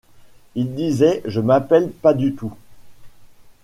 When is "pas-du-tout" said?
1.91-2.55